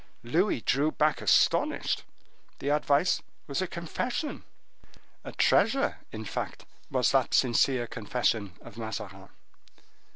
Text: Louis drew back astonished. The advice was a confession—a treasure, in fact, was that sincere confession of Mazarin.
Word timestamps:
Louis 0.23 0.61
drew 0.61 0.91
back 0.91 1.21
astonished. 1.21 2.01
The 2.57 2.69
advice 2.69 3.21
was 3.45 3.61
a 3.61 3.67
confession—a 3.67 5.31
treasure, 5.33 5.99
in 6.11 6.25
fact, 6.25 6.65
was 6.89 7.11
that 7.11 7.35
sincere 7.35 7.85
confession 7.85 8.53
of 8.61 8.79
Mazarin. 8.79 9.29